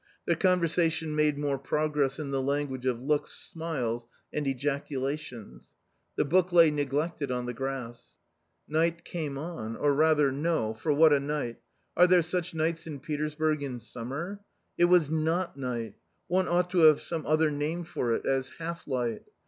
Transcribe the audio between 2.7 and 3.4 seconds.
of looks,